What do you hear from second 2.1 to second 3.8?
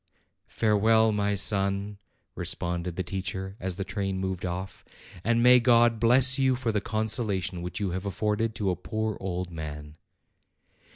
responded the teacher as